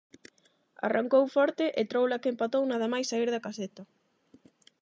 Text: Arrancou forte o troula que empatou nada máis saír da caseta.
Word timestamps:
Arrancou 0.87 1.23
forte 1.35 1.65
o 1.81 1.83
troula 1.91 2.21
que 2.21 2.31
empatou 2.33 2.63
nada 2.65 2.87
máis 2.93 3.07
saír 3.11 3.29
da 3.31 3.43
caseta. 3.45 3.83